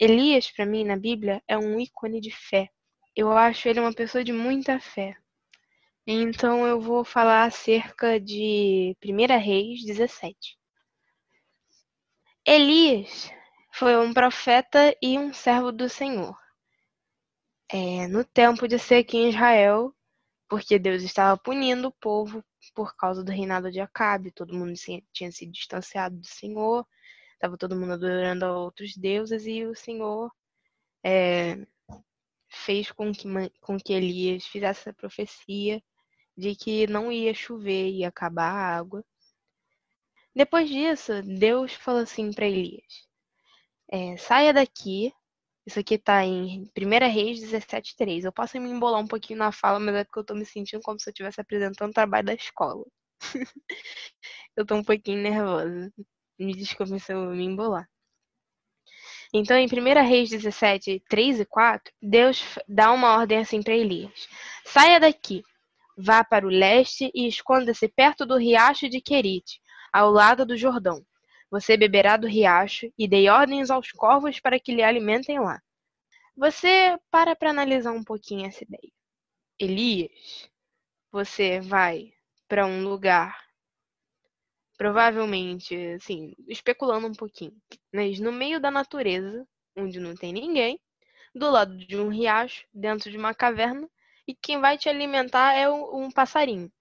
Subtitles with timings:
[0.00, 2.68] Elias, para mim, na Bíblia, é um ícone de fé.
[3.16, 5.16] Eu acho ele uma pessoa de muita fé.
[6.06, 10.56] Então eu vou falar acerca de 1 Reis 17.
[12.46, 13.30] Elias
[13.74, 16.34] foi um profeta e um servo do Senhor.
[17.70, 19.94] É, no tempo de ser aqui em Israel,
[20.48, 22.42] porque Deus estava punindo o povo
[22.74, 24.72] por causa do reinado de Acabe, todo mundo
[25.12, 26.86] tinha se distanciado do Senhor,
[27.38, 30.30] estava todo mundo adorando a outros deuses e o Senhor
[31.04, 31.66] é,
[32.48, 33.28] fez com que,
[33.60, 35.82] com que Elias fizesse essa profecia
[36.36, 39.04] de que não ia chover, ia acabar a água.
[40.34, 43.08] Depois disso, Deus falou assim para Elias:
[43.90, 45.12] é, saia daqui.
[45.66, 48.24] Isso aqui tá em 1 Reis 17,3.
[48.24, 50.82] Eu posso me embolar um pouquinho na fala, mas é porque eu tô me sentindo
[50.82, 52.84] como se eu estivesse apresentando trabalho da escola.
[54.56, 55.92] eu tô um pouquinho nervosa.
[56.38, 57.88] Me desculpe se eu me embolar.
[59.32, 64.28] Então, em 1 Reis 17, 3 e 4, Deus dá uma ordem assim para Elias:
[64.64, 65.42] Saia daqui,
[65.96, 69.60] vá para o leste e esconda-se perto do riacho de Querite,
[69.92, 71.04] ao lado do Jordão.
[71.50, 75.60] Você beberá do riacho e dei ordens aos corvos para que lhe alimentem lá.
[76.36, 78.92] Você para para analisar um pouquinho essa ideia.
[79.58, 80.48] Elias,
[81.10, 82.12] você vai
[82.46, 83.47] para um lugar
[84.78, 87.54] provavelmente, assim, especulando um pouquinho,
[87.92, 90.80] mas no meio da natureza, onde não tem ninguém,
[91.34, 93.88] do lado de um riacho, dentro de uma caverna,
[94.26, 96.72] e quem vai te alimentar é um passarinho.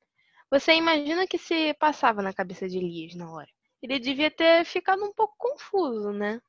[0.51, 3.49] Você imagina que se passava na cabeça de Elias na hora?
[3.81, 6.41] Ele devia ter ficado um pouco confuso, né?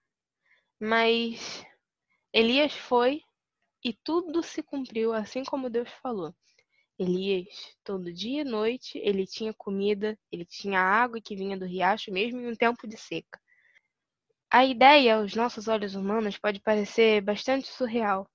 [0.80, 1.64] Mas
[2.32, 3.22] Elias foi
[3.84, 6.34] e tudo se cumpriu assim como Deus falou.
[6.98, 12.12] Elias, todo dia e noite, ele tinha comida, ele tinha água que vinha do riacho,
[12.12, 13.40] mesmo em um tempo de seca.
[14.50, 18.28] A ideia aos nossos olhos humanos pode parecer bastante surreal,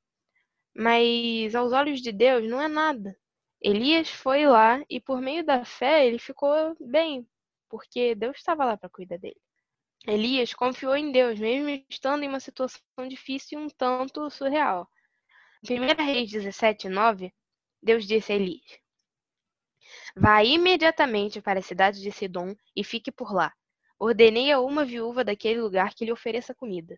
[0.75, 3.17] mas aos olhos de Deus não é nada.
[3.61, 7.28] Elias foi lá e, por meio da fé, ele ficou bem,
[7.69, 9.41] porque Deus estava lá para cuidar dele.
[10.07, 14.88] Elias confiou em Deus, mesmo estando em uma situação difícil e um tanto surreal.
[15.69, 17.34] Em 1 Reis 17, 9,
[17.83, 18.79] Deus disse a Elias:
[20.16, 23.53] Vá imediatamente para a cidade de Sidom e fique por lá.
[23.99, 26.97] Ordenei a uma viúva daquele lugar que lhe ofereça comida.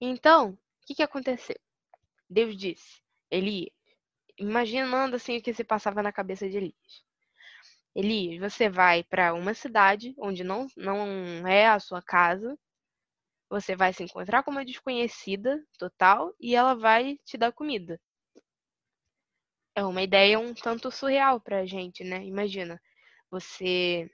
[0.00, 1.58] Então, o que, que aconteceu?
[2.30, 3.72] Deus disse: Elias,
[4.38, 7.04] imaginando assim o que se passava na cabeça de Elias.
[7.92, 12.56] Elias, você vai para uma cidade onde não, não é a sua casa.
[13.50, 18.00] Você vai se encontrar com uma desconhecida total e ela vai te dar comida.
[19.74, 22.24] É uma ideia um tanto surreal pra gente, né?
[22.24, 22.80] Imagina,
[23.30, 24.08] você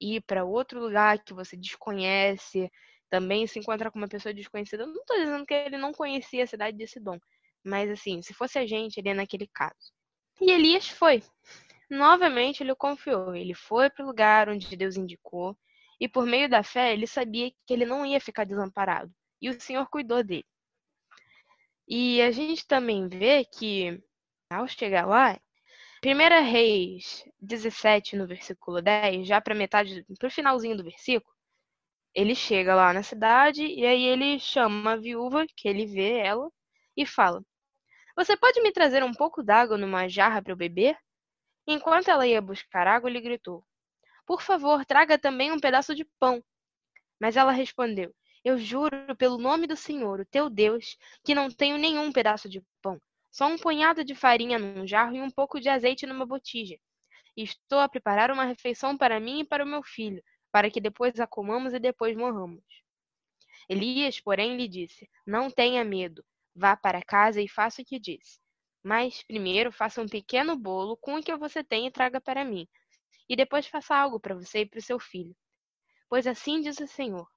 [0.00, 2.70] ir para outro lugar que você desconhece,
[3.10, 4.82] também se encontrar com uma pessoa desconhecida.
[4.82, 7.18] Eu não estou dizendo que ele não conhecia a cidade de Sidom,
[7.62, 9.92] mas assim, se fosse a gente, ele é naquele caso.
[10.40, 11.22] E Elias foi.
[11.88, 13.34] Novamente ele confiou.
[13.34, 15.56] Ele foi para o lugar onde Deus indicou,
[16.00, 19.12] e por meio da fé ele sabia que ele não ia ficar desamparado.
[19.40, 20.46] E o Senhor cuidou dele.
[21.86, 24.02] E a gente também vê que
[24.56, 25.38] ao chegar lá,
[26.04, 31.34] 1 Reis 17, no versículo 10, já para metade, para o finalzinho do versículo,
[32.14, 36.50] ele chega lá na cidade e aí ele chama a viúva, que ele vê ela,
[36.96, 37.42] e fala:
[38.16, 40.96] Você pode me trazer um pouco d'água numa jarra para eu beber?
[41.66, 43.64] Enquanto ela ia buscar água, ele gritou:
[44.26, 46.42] Por favor, traga também um pedaço de pão.
[47.20, 51.78] Mas ela respondeu: Eu juro pelo nome do Senhor, o teu Deus, que não tenho
[51.78, 53.00] nenhum pedaço de pão.
[53.34, 56.78] Só um punhado de farinha num jarro e um pouco de azeite numa botija.
[57.36, 60.22] estou a preparar uma refeição para mim e para o meu filho,
[60.52, 62.62] para que depois a comamos e depois morramos.
[63.68, 66.24] Elias, porém, lhe disse: Não tenha medo.
[66.54, 68.38] Vá para casa e faça o que disse.
[68.84, 72.68] Mas primeiro faça um pequeno bolo com o que você tem e traga para mim.
[73.28, 75.34] E depois faça algo para você e para o seu filho.
[76.08, 77.28] Pois assim diz o Senhor,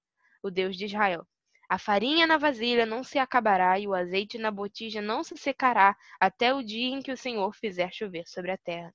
[0.43, 1.27] o Deus de Israel:
[1.69, 5.97] a farinha na vasilha não se acabará e o azeite na botija não se secará
[6.19, 8.93] até o dia em que o Senhor fizer chover sobre a terra.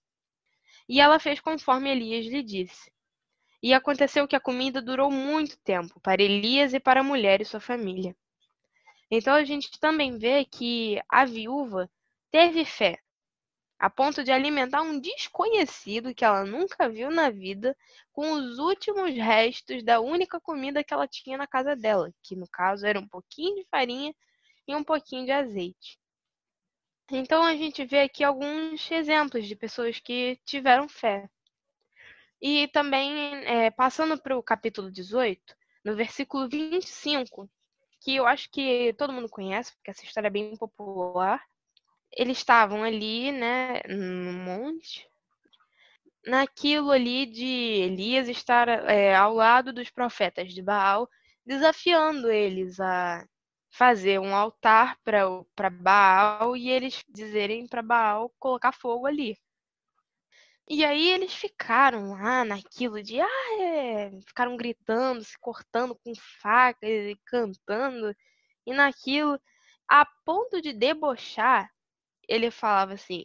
[0.88, 2.90] E ela fez conforme Elias lhe disse.
[3.62, 7.44] E aconteceu que a comida durou muito tempo para Elias e para a mulher e
[7.44, 8.16] sua família.
[9.10, 11.90] Então a gente também vê que a viúva
[12.30, 12.98] teve fé
[13.82, 17.76] a ponto de alimentar um desconhecido que ela nunca viu na vida
[18.12, 22.46] com os últimos restos da única comida que ela tinha na casa dela, que no
[22.46, 24.14] caso era um pouquinho de farinha
[24.69, 25.99] e um pouquinho de azeite.
[27.11, 31.28] Então a gente vê aqui alguns exemplos de pessoas que tiveram fé.
[32.40, 37.50] E também, é, passando para o capítulo 18, no versículo 25,
[38.00, 41.43] que eu acho que todo mundo conhece, porque essa história é bem popular.
[42.17, 45.09] Eles estavam ali, né, no monte,
[46.26, 51.09] naquilo ali de Elias estar é, ao lado dos profetas de Baal,
[51.44, 53.26] desafiando eles a
[53.70, 59.37] fazer um altar para Baal e eles dizerem para Baal colocar fogo ali.
[60.69, 64.11] E aí eles ficaram lá naquilo de ah, é...
[64.26, 68.14] ficaram gritando, se cortando com facas e cantando
[68.67, 69.38] e naquilo
[69.88, 71.70] a ponto de debochar,
[72.28, 73.24] ele falava assim,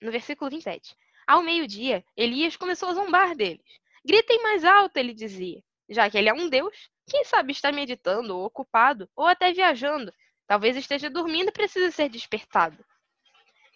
[0.00, 0.96] no versículo 27.
[1.26, 3.64] Ao meio-dia, Elias começou a zombar deles.
[4.04, 5.62] Gritem mais alto, ele dizia.
[5.88, 10.12] Já que ele é um deus, quem sabe está meditando, ou ocupado, ou até viajando.
[10.46, 12.84] Talvez esteja dormindo e precise ser despertado.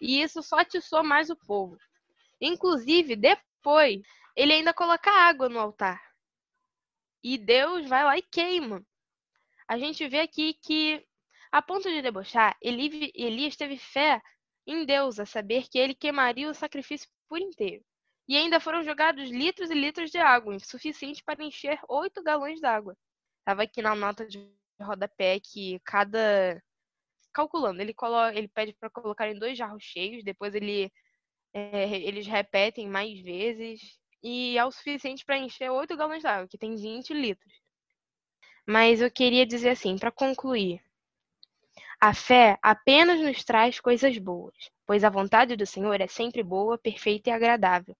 [0.01, 1.77] E isso só atiçou mais o povo.
[2.41, 4.01] Inclusive, depois,
[4.35, 6.01] ele ainda coloca água no altar.
[7.23, 8.85] E Deus vai lá e queima.
[9.67, 11.03] A gente vê aqui que,
[11.51, 14.21] a ponto de debochar, Elias teve fé
[14.65, 17.83] em Deus, a saber que ele queimaria o sacrifício por inteiro.
[18.27, 22.97] E ainda foram jogados litros e litros de água, suficiente para encher oito galões d'água.
[23.39, 24.49] Estava aqui na nota de
[24.81, 26.61] rodapé que cada.
[27.33, 30.89] Calculando, ele, coloca, ele pede para colocar em dois jarros cheios, depois ele
[31.53, 33.81] é, eles repetem mais vezes
[34.21, 37.53] e é o suficiente para encher 8 galões d'água, que tem 20 litros.
[38.67, 40.81] Mas eu queria dizer assim, para concluir,
[42.07, 44.55] a fé apenas nos traz coisas boas,
[44.85, 47.95] pois a vontade do Senhor é sempre boa, perfeita e agradável.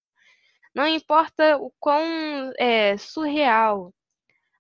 [0.74, 3.94] Não importa o quão é, surreal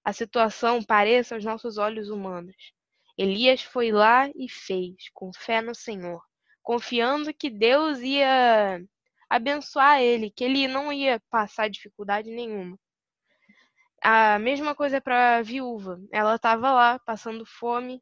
[0.03, 2.55] a situação pareça aos nossos olhos humanos.
[3.17, 6.21] Elias foi lá e fez, com fé no Senhor
[6.65, 8.83] confiando que Deus ia
[9.29, 12.77] abençoar ele, que ele não ia passar dificuldade nenhuma.
[14.01, 15.99] A mesma coisa para a viúva.
[16.11, 18.01] Ela estava lá passando fome,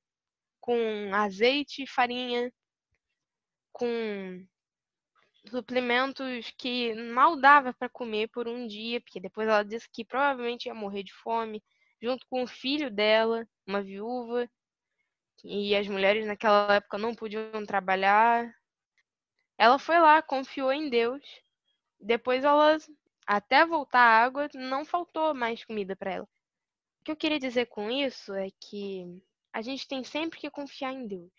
[0.64, 2.50] com azeite e farinha,
[3.74, 4.48] com
[5.50, 10.68] suplementos que mal dava para comer por um dia, porque depois ela disse que provavelmente
[10.68, 11.62] ia morrer de fome,
[12.02, 14.50] junto com o filho dela, uma viúva,
[15.44, 18.50] e as mulheres naquela época não podiam trabalhar.
[19.58, 21.22] Ela foi lá, confiou em Deus.
[22.00, 22.78] Depois ela,
[23.28, 26.28] até voltar a água, não faltou mais comida para ela.
[27.02, 29.22] O que eu queria dizer com isso é que
[29.54, 31.32] a gente tem sempre que confiar em Deus.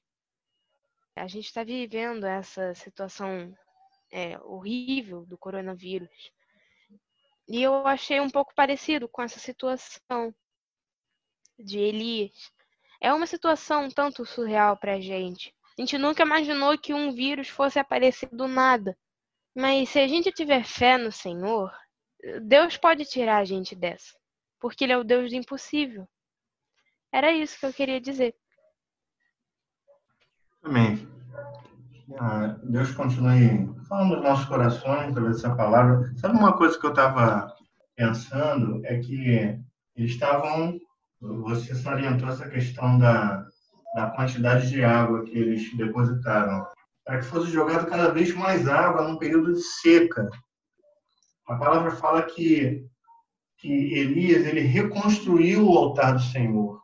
[1.16, 3.52] A gente está vivendo essa situação
[4.10, 6.32] é, horrível do coronavírus.
[7.48, 10.34] E eu achei um pouco parecido com essa situação
[11.58, 12.52] de Elias.
[13.00, 15.54] É uma situação um tanto surreal para a gente.
[15.76, 18.96] A gente nunca imaginou que um vírus fosse aparecer do nada.
[19.54, 21.72] Mas se a gente tiver fé no Senhor,
[22.42, 24.16] Deus pode tirar a gente dessa.
[24.60, 26.08] Porque Ele é o Deus do impossível.
[27.14, 28.34] Era isso que eu queria dizer.
[30.64, 31.08] Amém.
[32.18, 36.12] Ah, Deus continue falando nos nossos corações através dessa palavra.
[36.16, 37.54] Sabe uma coisa que eu estava
[37.94, 38.84] pensando?
[38.84, 39.28] É que
[39.94, 40.76] eles estavam
[41.20, 43.46] você salientou essa questão da,
[43.94, 46.66] da quantidade de água que eles depositaram,
[47.04, 50.28] para que fosse jogado cada vez mais água num período de seca.
[51.46, 52.84] A palavra fala que,
[53.58, 56.83] que Elias ele reconstruiu o altar do Senhor.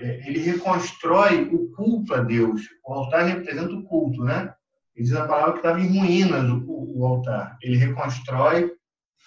[0.00, 2.62] É, ele reconstrói o culto a Deus.
[2.84, 4.52] O altar representa o culto, né?
[4.96, 7.56] Ele diz a palavra que estava em ruínas o, o altar.
[7.62, 8.72] Ele reconstrói,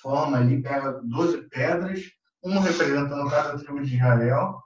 [0.01, 2.01] forma ali, pega 12 pedras
[2.43, 4.61] um representando cada tribo de Israel.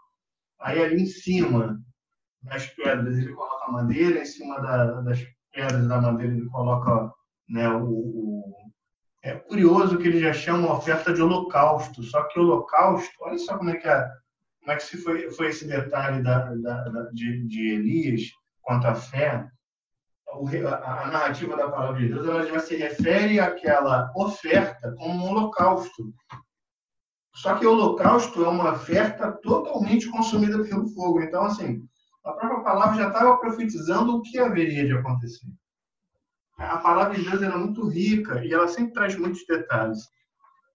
[0.60, 1.80] Aí ali em cima
[2.42, 5.20] das pedras ele coloca a madeira, em cima da, das
[5.54, 7.12] pedras da madeira ele coloca
[7.48, 8.56] né, o, o,
[9.24, 13.70] É curioso que ele já chama oferta de holocausto, só que holocausto, olha só como
[13.70, 14.08] é que, é,
[14.68, 18.24] como é que foi, foi esse detalhe da, da, da de, de Elias
[18.62, 19.48] quanto à fé.
[20.30, 25.30] A, a narrativa da palavra de Deus ela já se refere àquela oferta como um
[25.30, 26.14] holocausto.
[27.34, 31.22] Só que o holocausto é uma oferta totalmente consumida pelo fogo.
[31.22, 31.82] Então, assim,
[32.26, 35.48] a própria palavra já estava profetizando o que haveria de acontecer.
[36.58, 40.10] A palavra de Deus era muito rica e ela sempre traz muitos detalhes.